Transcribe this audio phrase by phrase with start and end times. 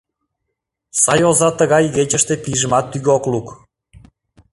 [1.01, 3.47] Сай оза тыгай игечыште пийжымат тӱгӧ ок лук.